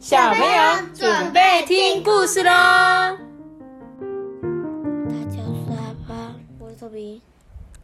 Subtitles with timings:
[0.00, 2.50] 小朋友准备听故事喽！
[2.50, 3.18] 大
[5.28, 7.20] 家是阿爸，我是托比。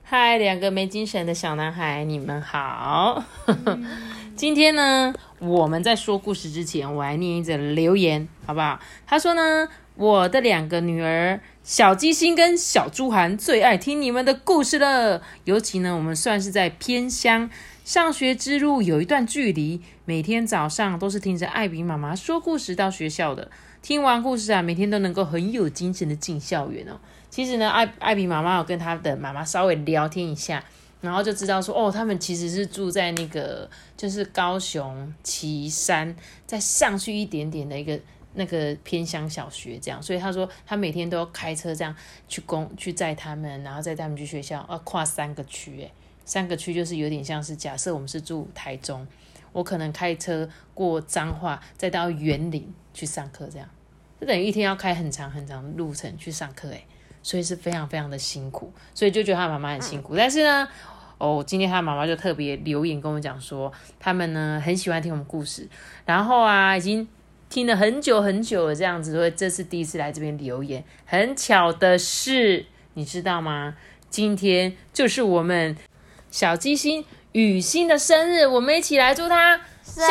[0.03, 3.23] 嗨，两个没精神的小男孩，你们好。
[4.35, 8.81] 今天呢，我们在说故事之前，我来念一则留言，好不好？
[9.07, 15.21] 他说呢，我的两个女儿小鸡心跟小猪涵最爱听你们的故事了。
[15.45, 17.51] 尤其呢，我们算是在偏乡，
[17.87, 23.49] 上学之路有一段距离，每天早上都是听着艾比妈妈说故事到学校的。
[23.81, 26.99] 听完故事啊，每天都能够很有精神的进校园哦。
[27.31, 30.65] 其实呢，艾艾比妈妈有跟她的妈妈稍微聊天一下，
[31.01, 36.13] 然后就知道说，哦，他们其实是住在那个就是高雄旗山，
[36.45, 37.97] 再上去一点点的一个
[38.35, 40.03] 那个偏乡小学这样。
[40.03, 41.95] 所以他说，他每天都要开车这样
[42.27, 45.93] 去公去载他们，然后载他们去学校，要跨三个区，诶，
[46.27, 49.07] 三个区就是有点像是假设我们是住台中，
[49.53, 53.67] 我可能开车过彰化，再到园林去上课这样。
[54.21, 56.85] 就等于一天要开很长很长的路程去上课，诶，
[57.23, 60.17] 所以是非常非常的辛苦，所以就觉得他妈妈很辛苦。
[60.17, 60.69] 但是呢，
[61.19, 65.69] 哦，今天他妈妈就特别留言跟我讲说，他们呢很喜欢听我们故事，
[66.05, 67.07] 然后啊已经
[67.49, 70.83] 听了很久很久了这样子，所以这次第一次来这边留言。
[71.05, 73.77] 很巧的是，你知道吗？
[74.09, 75.77] 今天就是我们
[76.37, 80.05] 小鸡心雨欣的生日，我们一起来祝他生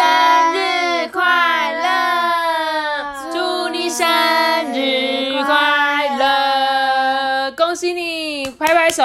[0.56, 3.32] 日快乐！
[3.32, 4.08] 祝你生
[4.74, 7.52] 日快乐！
[7.52, 9.04] 恭喜你，拍拍手！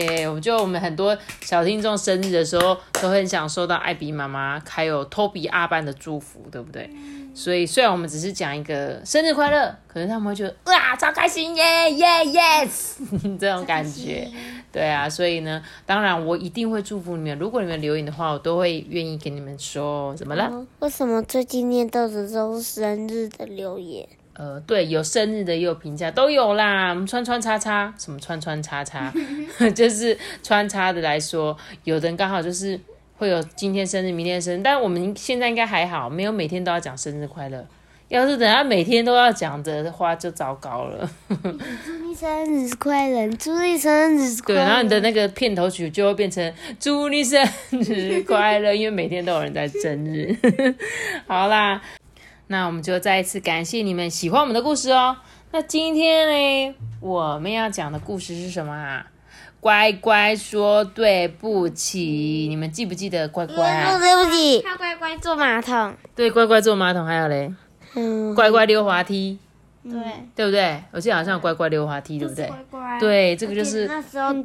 [0.00, 0.28] 耶！
[0.28, 6.90] 我觉得我们很多小听众生日的时候，都很想收到艾比妈妈还有托比阿班的祝福，对不对？
[7.32, 12.96] 所以虽然我们只是讲一个生日快乐，可是他们会觉得哇，超开心耶耶 yes
[13.38, 14.28] 这种感觉。
[14.72, 17.38] 对啊，所以呢，当然我一定会祝福你们。
[17.38, 20.14] 如果你们留言的话，我都会愿意给你们说。
[20.16, 20.66] 怎么了？
[20.80, 24.08] 为什么最近念到的都是生日的留言？
[24.40, 26.88] 呃，对，有生日的，也有评价，都有啦。
[26.88, 29.12] 我们穿穿插插，什么穿穿插插，
[29.76, 32.80] 就是穿插的来说，有的人刚好就是
[33.18, 37.66] 会有今天生日，明天生日，但我们现在应该还好，没有每天都要讲生日快乐。
[38.08, 41.08] 要是等下每天都要讲的话，就糟糕了。
[41.84, 50.34] 祝你生日快乐，祝你生日快对，然后你的那个片头曲就会变成祝你生日快乐，因为每天都有人在生日。
[51.28, 51.80] 好啦，
[52.50, 55.16] 那我们就再一次感谢你们喜欢我们的故事哦。
[55.52, 59.06] 那今天呢，我们要讲的故事是什么啊？
[59.60, 63.96] 乖乖说对不起，你们记不记得乖乖啊？
[63.96, 65.94] 对不起，他乖乖坐马桶。
[66.16, 67.54] 对，乖乖坐马桶，还有嘞，
[67.94, 69.38] 嗯，乖乖溜滑梯，
[69.84, 69.92] 对，
[70.34, 70.82] 对不对？
[70.90, 72.48] 我记得好像有乖乖溜滑梯，对不对？
[72.48, 72.98] 乖乖。
[72.98, 74.42] 对，这个就是那时候是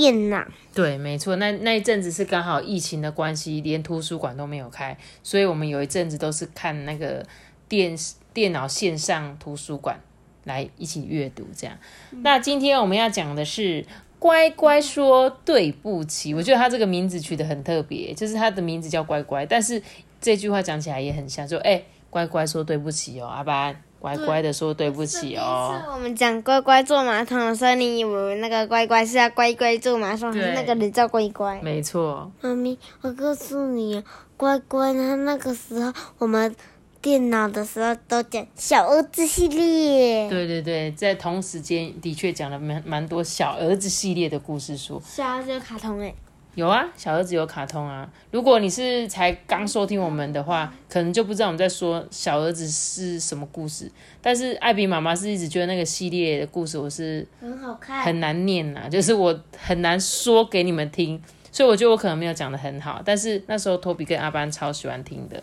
[0.00, 0.46] 用电脑。
[0.74, 7.24] 对，没错，那那一阵子是刚好疫情的关系，连图书馆都没有开，所以我们有一阵子都是看那个
[7.68, 10.00] 电视电脑线上图书馆
[10.44, 11.76] 来一起阅读这样。
[12.22, 13.84] 那今天我们要讲的是
[14.18, 19.82] 乖乖说对不起，我觉得他这个名字取得很特别，就是他的名字叫乖乖，但是
[20.20, 23.82] 这句话讲起来也很像，说哎、乖乖说对不起哦，阿班。
[24.06, 31.60] 乖乖的说对不起哦，是我们讲乖乖坐马桶的时候，你以为那个乖乖是要乖乖坐马桶，还是那个人叫乖乖？
[31.60, 34.00] 没错，妈咪，我告诉你，
[34.36, 36.54] 乖乖他那个时候我们
[37.02, 45.02] 电脑的时候都讲小儿子系列，对对对，在同时间的确讲了蛮蛮多小儿子系列的故事书。
[45.04, 46.14] 小儿子有卡通哎，
[46.56, 48.10] 有啊，小儿子有卡通啊。
[48.30, 53.92] 如果你是才刚收听我们的话，可能就不知道我们在说小儿子是什么故事。
[54.22, 58.02] 但是艾比妈妈是一直觉得那个系列的故事我是很好看。
[58.02, 61.22] 很难念呐、就是我很难说给你们听，
[61.52, 63.02] 所以我觉得我可能没有讲的很好。
[63.04, 65.42] 但是那时候托比跟阿班超喜欢听的，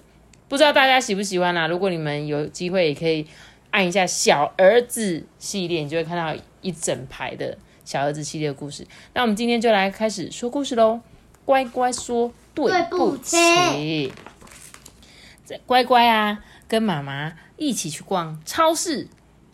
[0.50, 1.68] 不知道大家喜不喜欢啊？
[1.68, 3.28] 如果你们有机会，也可以
[3.70, 7.56] 按一下小儿子系列，你就会看到一整排的
[7.86, 8.88] 小儿子系列的故事。
[9.14, 11.02] 那我们今天就来开始说故事喽。
[11.46, 14.14] 乖乖说对不对不起，
[15.46, 19.10] 这乖乖啊，跟妈妈一起去逛超市，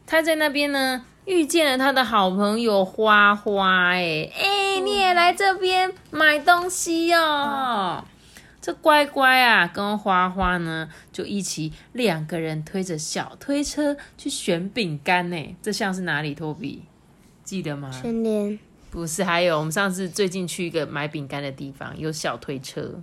[0.06, 8.06] 他在那边呢遇见了他的好朋友花花、哎哎，你也来这边买东西哦。
[8.62, 15.56] 这乖乖啊，跟花花呢就一起两个人推着小推车去选饼干呢。
[15.62, 16.36] 这像是哪里？
[16.36, 16.83] 托比
[17.50, 17.90] 记得吗？
[17.90, 18.60] 全联
[18.92, 23.01] 不是，还有我们上次最近去一个买饼干的地方，有小推车。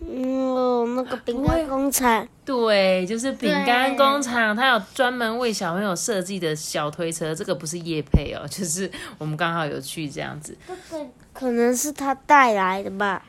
[0.00, 7.32] 嗯，那个饼干工厂，对，就是饼干工厂，它有专门为小朋友设计的小推车。
[7.32, 10.58] 这个不是叶配哦，就是我们刚好有去这样子。
[10.66, 13.24] 这个可能是他带来的吧。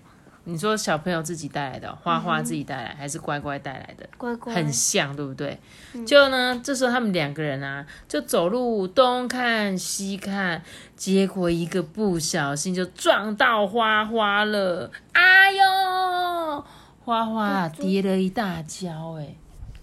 [0.49, 4.07] 你说小朋友自己带来的，花花自己带来，还是乖乖带来的？
[4.17, 5.59] 乖乖，很像，对不对？
[6.05, 10.63] 就呢，这时候他们两个人啊，就走路东看西看，
[10.95, 16.63] 结果一个不小心就撞到花花了，哎呦，
[17.03, 19.35] 花花跌了一大跤，哎，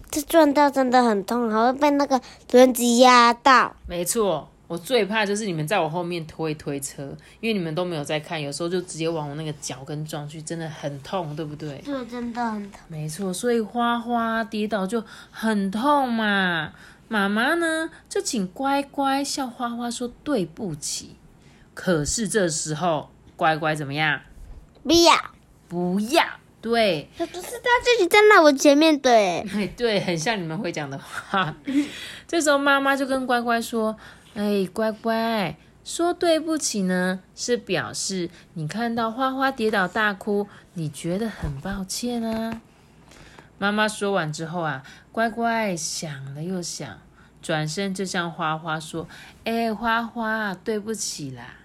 [0.09, 2.19] 这撞到真的很痛，还会被那个
[2.51, 3.75] 轮子压到。
[3.85, 4.49] 没错。
[4.67, 7.03] 我最怕就是你们在我后面推推车，
[7.39, 11.77] 因为你们都没有在看，有时候就直接往我那个脚跟撞去，真的很痛，对不对？
[11.85, 12.81] 对，真的很痛。
[12.87, 16.73] 没错，所以花花跌倒就很痛嘛。
[17.07, 21.15] 妈妈呢就请乖乖向花花说对不起。
[21.75, 24.19] 可是这时候乖乖怎么样？
[24.81, 25.13] 不要，
[25.67, 26.23] 不要，
[26.59, 27.07] 对。
[27.15, 29.45] 不是他自己站在我前面，对。
[29.77, 31.55] 对，很像你们会讲的话。
[32.27, 33.95] 这时候妈妈就跟乖乖说。
[34.35, 35.55] 哎，乖乖，
[35.85, 42.61] 说对不起呢，是表示你看到花花跌倒大哭，你觉得很抱歉啊。
[43.57, 44.83] 妈妈说完之后啊，
[45.13, 46.99] 乖乖想了又想，
[47.41, 49.07] 转身就向花花说
[49.45, 51.55] ：“哎，花花，对不起啦。”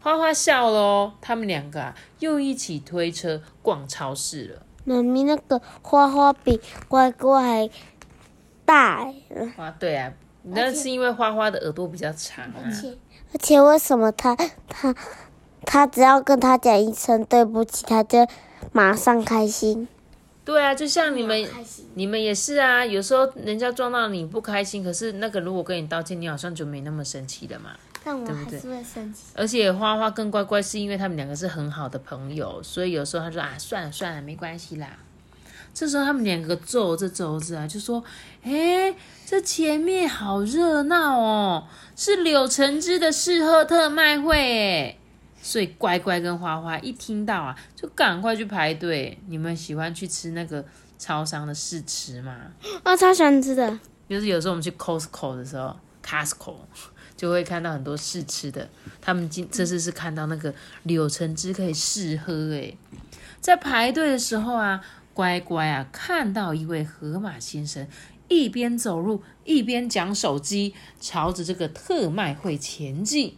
[0.00, 4.62] 花花笑了，他们两个啊，又一起推车逛超市了。
[4.84, 7.70] 妈咪，那个花花比乖乖还
[8.64, 9.12] 大。
[9.56, 10.12] 花，对啊。
[10.42, 12.54] 那是因为花花的耳朵比较长啊，
[13.32, 14.36] 而且为什么他
[14.68, 14.94] 他
[15.64, 18.26] 他只要跟他讲一声对不起，他就
[18.72, 19.86] 马上开心？
[20.42, 21.46] 对啊，就像你们
[21.94, 27.70] 你们也是啊，有时候人家撞到你不开心，可是那个如果跟你道歉，你好像就没那么生气了嘛。
[28.02, 29.24] 但我还是会生气。
[29.34, 34.88] 而且花花跟乖乖是因为他们两个是很好的朋友，所以有时候他说啊，算了算了，没关系啦。
[35.72, 38.02] 这时候他们两个皱着皱着啊，就说
[38.42, 38.92] ：“哎，
[39.30, 44.96] 这前面好热闹哦，是柳橙汁的试喝特卖会哎。”
[45.40, 49.16] 所以乖乖跟花花一听到啊，就赶快去排队。
[49.28, 50.64] 你们喜欢去吃那个
[50.98, 52.34] 超商的试吃吗？
[52.82, 53.78] 我超喜欢吃的。
[54.08, 56.56] 就是有时候我们去 Costco 的时候，Costco
[57.16, 58.68] 就会看到很多试吃的。
[59.00, 62.74] 他们今这次是看到那个柳橙汁可以试喝哎，
[63.40, 64.84] 在排队的时候啊。
[65.20, 65.86] 乖乖啊！
[65.92, 67.86] 看到一位河马先生
[68.28, 73.36] 一边走路一边讲手机，朝着这个特卖会前进。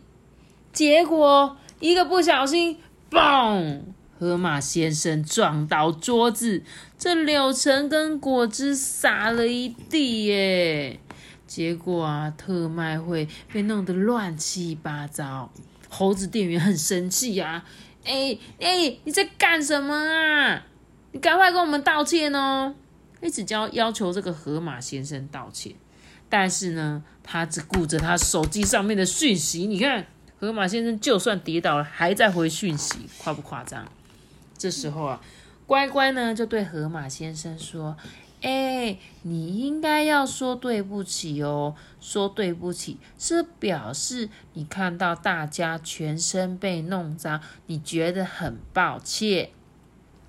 [0.73, 2.79] 结果一个不小心，
[3.11, 3.81] 嘣！
[4.17, 6.63] 河马先生撞到桌子，
[6.97, 11.01] 这柳橙跟果汁洒了一地耶。
[11.49, 15.53] 结果啊，特卖会被弄得乱七八糟。
[15.89, 17.65] 猴子店员很生气呀！
[18.05, 20.67] 哎哎，你在干什么啊？
[21.13, 22.75] 你赶快跟我们道歉哦！
[23.21, 25.75] 一直叫要求这个河马先生道歉，
[26.29, 29.67] 但是呢，他只顾着他手机上面的讯息。
[29.67, 30.07] 你看，
[30.41, 33.87] 河马先生就算跌倒了，还在回讯息，夸不夸张？
[34.57, 35.21] 这时候啊，
[35.67, 37.97] 乖乖呢就对河马先生说
[38.41, 49.51] ：“哎，你应该要说对不起哦，说对不起是表示你看到大家全身被弄脏，你觉得很抱歉。”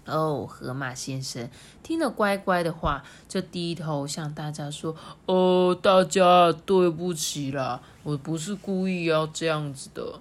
[0.05, 1.49] 哦，河马先生
[1.81, 4.95] 听了乖乖的话，就低头向大家说
[5.25, 10.19] ：“哦，大家对不起啦，我不是故意要这样子的。”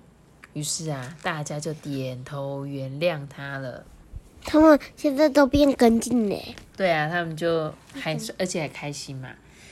[0.55, 3.85] 于是啊，大家就点头原谅他了。
[4.45, 6.55] 他们现在都变干净嘞。
[6.77, 9.31] 对啊，他们就还而且还开心嘛。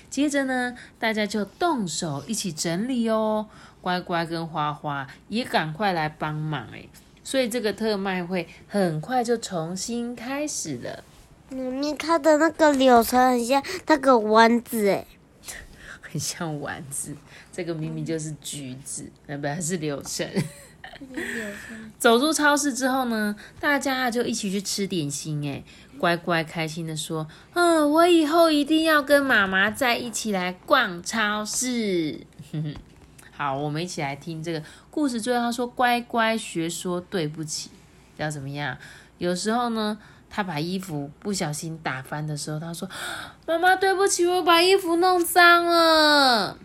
[0.08, 3.46] 接着呢，大家就动手一起整理哦。
[3.80, 6.84] 乖乖跟花花也赶快来帮忙哎。
[7.30, 11.04] 所以这个特卖会很快就重新开始了。
[11.50, 15.06] 里面看的那个柳橙很像那个丸子哎，
[16.00, 17.16] 很像丸子。
[17.52, 20.28] 这个明明就是橘子，那不是柳橙。
[22.00, 25.62] 走出超市之后呢，大家就一起去吃点心哎，
[26.00, 32.26] 乖乖开心的说：“嗯，我以后一定要跟妈妈在一起来逛超市。”
[33.40, 35.18] 好，我们一起来听这个故事。
[35.18, 37.70] 最后他说：“乖乖学说对不起，
[38.18, 38.76] 要怎么样？
[39.16, 39.96] 有时候呢，
[40.28, 42.86] 他把衣服不小心打翻的时候，他说
[43.48, 46.58] ：‘妈妈对不起，我把衣服弄脏了。’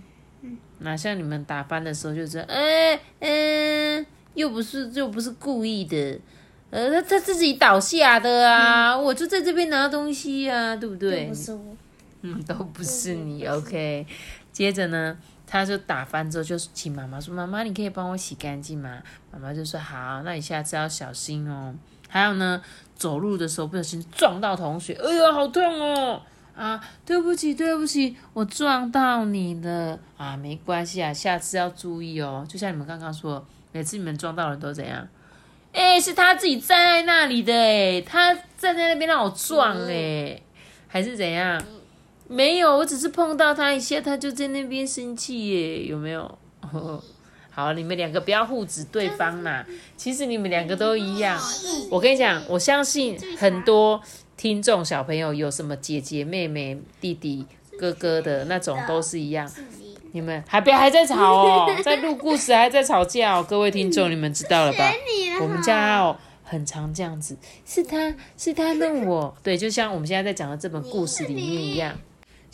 [0.79, 6.19] 哪像你们打翻的时候，就是哎嗯，又不是又不是故意的，
[6.71, 11.27] 呃，他他自己倒下的啊，我就在这边拿东西啊，对不对？
[11.27, 11.74] 不是我，
[12.33, 13.45] 嗯， 都不是你。
[13.45, 14.05] OK，
[14.51, 15.17] 接着呢？”
[15.47, 18.99] 他就打翻之后，就请妈妈说：“妈妈，你可以帮我洗干净吗？”
[19.31, 21.73] 妈妈就说：“好，那你下次要小心哦。”
[22.09, 22.59] 还有呢，
[22.95, 26.21] 走路的时候不小心撞到同学，哎呀，好痛哦！
[26.55, 32.43] 啊，对不起，对不起，我撞到你了啊，没关系啊，下次要注意哦。
[32.49, 35.07] 就像你们刚刚说，每次你们撞到人都怎样？
[35.73, 40.41] 哎，是他自己站在那里的，哎，他站在那边让我撞，哎，
[40.87, 41.61] 还是怎样？
[42.27, 46.37] 没有，我只是碰到他一下，他就在那边生气，耶，有没有？
[47.51, 49.65] 好，你们两个不要互指对方啦。
[49.95, 51.39] 其实你们两个都一样。
[51.89, 54.01] 我跟你讲，我相信很多
[54.35, 57.45] 听众小朋友有什么姐姐、妹妹、弟弟、
[57.79, 59.49] 哥哥的那种，都是一样。
[60.11, 64.91] 你们还别还在吵哦，在录故事还在吵架哦，各位听众，你们知道了吧？
[65.41, 71.97] 我们家哦，很常这样子，是他是他弄我，对，就像我们现在在讲的这本故事里面一样。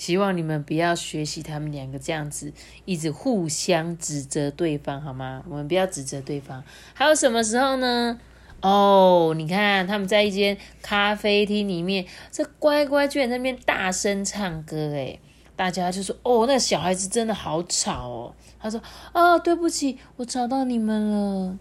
[0.01, 2.51] 希望你们不要学习他们两个这样子，
[2.85, 5.43] 一直互相指责对方，好吗？
[5.47, 6.63] 我们不要指责对方。
[6.95, 8.19] 还有什么时候呢？
[8.63, 15.19] 哦，你看他们在一间咖啡厅里面，这乖乖居然在那边大声唱歌，诶
[15.55, 18.81] 大家就说：“哦，那个小孩子真的好吵哦。”他说
[19.13, 21.57] ：“啊，对不起，我吵到你们了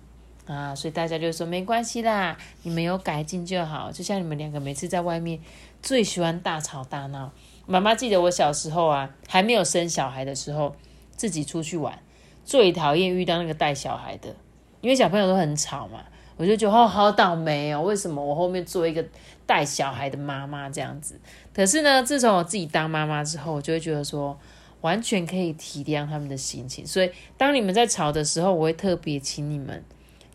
[0.46, 5.38] 啊。”所以大家就说：“没关系啦，你们有改进就好。”就像你们两个每次在外面
[5.82, 7.30] 最喜欢大吵大闹。
[7.70, 10.74] 妈妈记得我小时候啊，还没有生小孩的时候，
[11.16, 11.96] 自己出去玩，
[12.44, 14.34] 最讨厌遇到那个带小孩的，
[14.80, 16.02] 因为小朋友都很吵嘛，
[16.36, 19.04] 我就觉得哦，好倒霉哦，为什么我后面做一个
[19.46, 21.20] 带小孩的妈妈这样子？
[21.54, 24.36] 可是呢，自从我自己当妈妈之后，我就会觉得说，
[24.80, 26.84] 完全可以体谅他们的心情。
[26.84, 29.84] 所以，当你们在吵的时候，我会特别请你们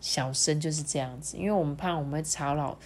[0.00, 2.78] 小声，就是这样子，因为我们怕我们吵扰，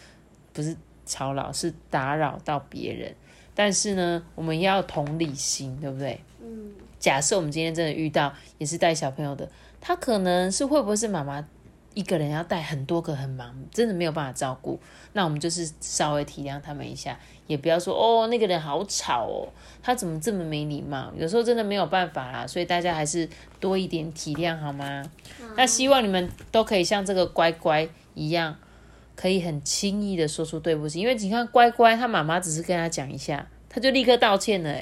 [0.53, 0.77] 不是
[1.07, 3.15] 吵扰，是打扰到别人。
[3.63, 6.19] 但是呢，我们要同理心，对不对？
[6.43, 6.73] 嗯。
[6.99, 9.47] 假设我们今天真的遇到也是带小朋友的，
[9.83, 11.47] 他可能是会不会是妈妈？
[11.93, 14.81] 一个人要带很多个，很忙，真的没有办法照顾。
[15.13, 19.47] 那我们就是稍微体谅他们一下，也不要说哦，那个人好吵哦，
[19.83, 21.13] 他怎么这么没礼貌？
[21.15, 23.29] 有时候真的没有办法啦，所以大家还是
[23.61, 25.05] 多一点体谅好吗？
[25.55, 28.57] 那希望你们都可以像这个乖乖一样，
[29.21, 30.99] 可以很轻易的说出对不起。
[30.99, 34.75] 因为你看乖乖，他妈妈只是跟他讲一下，他就立刻道歉了。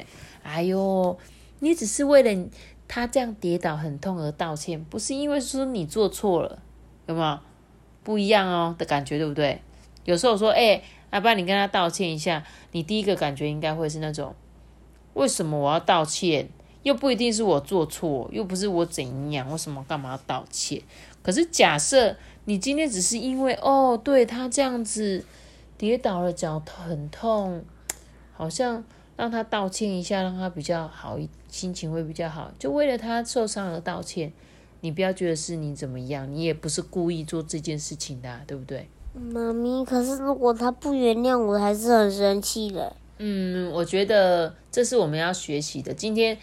[0.45, 1.19] 哎呦，
[1.59, 2.49] 你只是为了
[2.87, 6.63] 他这样跌倒很痛而道歉，不是因为说你做错了。
[7.07, 7.39] 有没有
[8.05, 9.61] 不一样哦的感觉，对不对？
[10.05, 10.81] 有时候说，哎，
[11.11, 14.37] 阿爸，你跟他道歉一下，你第一个感觉应该会是那种，
[15.15, 16.49] 为什么我要道歉？
[16.85, 20.81] 又不一定是我做错，又不是我怎样，为什么干嘛要道歉？
[21.23, 22.17] 可是假设
[22.49, 25.23] 你今天只是因为，哦，对他这样子
[25.77, 27.63] 跌倒了，脚很痛，
[28.33, 28.83] 好像
[29.19, 31.19] 让他道歉一下，让他比较好，
[31.51, 34.33] 心情会比较好，就为了他受伤而道歉。
[34.81, 38.89] 你不要觉得是你怎么样，你也不是故意做这件事情的，对不对？
[39.13, 42.97] 妈咪，可是如果他不原谅我，还是很生气的。
[43.19, 45.93] 嗯，我觉得这是我们要学习的。
[45.93, 46.39] 今天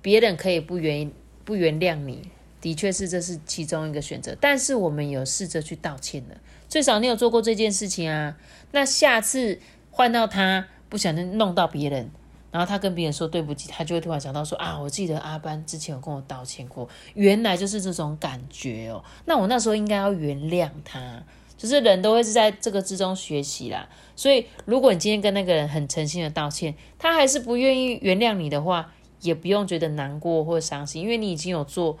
[0.00, 1.12] 别人可以不原
[1.44, 4.36] 不原谅你，的确是这是其中一个选择。
[4.40, 6.36] 但是我们有试着去道歉的，
[6.68, 8.36] 最少你有做过这件事情啊。
[8.72, 9.58] 那下次
[9.90, 12.10] 换到他不小心弄到别人。
[12.52, 19.04] 然后他跟别人说对不起，他就会突然想到说啊，我记得阿班之前有跟我道歉过，原来就是这种感觉哦。
[19.24, 21.22] 那我那时候应该要原谅他，
[21.56, 23.88] 就是人都会是在这个之中学习啦。
[24.16, 31.96] 所以如果你今天跟那个人很诚心的道歉，他还是不愿意原谅你的话，也不用觉得难过或伤心，因为你已经有做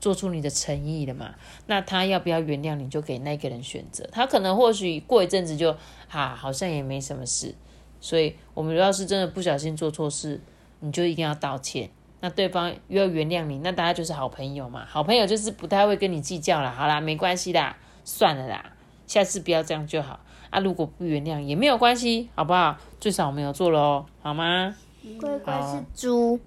[0.00, 1.34] 做出你的诚意了嘛。
[1.66, 4.08] 那他要不要原谅你，就给那个人选择。
[4.10, 5.76] 他可能或许过一阵子就
[6.10, 7.54] 啊，好像也没什么事。
[8.00, 10.40] 所以，我们要是真的不小心做错事，
[10.80, 11.90] 你就一定要道歉。
[12.20, 14.84] 那对方又要原谅你，那大家就是好朋友嘛。
[14.88, 16.70] 好朋友就是不太会跟你计较了。
[16.70, 18.72] 好啦，没关系啦，算了啦，
[19.06, 20.20] 下次不要这样就好。
[20.50, 22.76] 啊，如果不原谅也没有关系，好不好？
[22.98, 24.74] 最少我没有做了哦，好吗？
[25.20, 26.40] 乖乖是猪。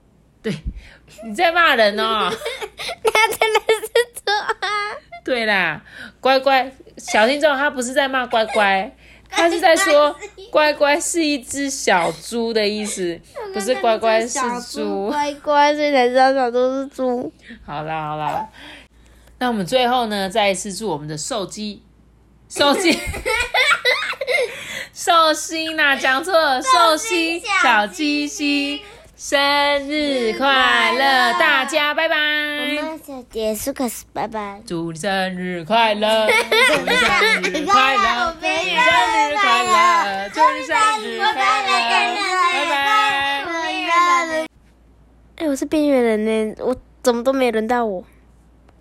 [0.43, 0.53] 对，
[1.25, 2.29] 你在骂人哦。
[2.29, 4.69] 他真的是猪啊。
[5.23, 5.81] 对啦，
[6.19, 8.91] 乖乖，小听众，他不是在骂乖乖。
[9.35, 10.15] 他是在说
[10.51, 13.19] 乖乖是一只小猪的意思，
[13.51, 14.37] 不是乖乖是
[14.71, 15.07] 猪。
[15.09, 17.33] 乖乖，所以才知道小猪是猪。
[17.65, 18.47] 好啦好啦，
[19.39, 21.81] 那我们最后呢，再一次祝我们的寿鸡，
[22.47, 22.99] 寿鸡，
[24.93, 28.83] 寿星呐，讲错了，寿星小鸡鸡。
[29.25, 29.39] 生
[29.87, 32.17] 日快乐，大家拜拜。
[32.17, 34.61] 我们小结束，可是拜拜。
[34.67, 38.83] 祝你生日快乐，祝你生日快乐，祝你生
[39.31, 41.71] 日快乐，祝你生日快乐，
[42.51, 42.75] 拜拜。
[45.37, 48.03] 哎，我是边缘人呢，我怎么都没轮到我。